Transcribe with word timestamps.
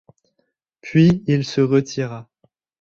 Puis 0.81 1.23
il 1.27 1.45
se 1.45 1.61
retira. 1.61 2.27